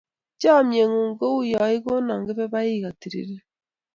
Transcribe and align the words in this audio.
Chomye 0.41 0.83
ng'ung' 0.87 1.15
ko 1.19 1.25
uyo 1.41 1.59
ikonon 1.77 2.21
kepepaik 2.27 2.83
atoriren. 2.89 3.43